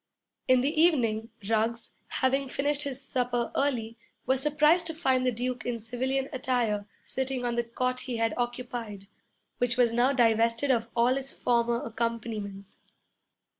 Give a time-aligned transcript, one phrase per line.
[0.47, 5.63] In the evening Ruggs, having finished his supper early, was surprised to find the Duke
[5.63, 9.05] in civilian attire sitting on the cot he had occupied,
[9.59, 12.81] which was now divested of all its former accompaniments.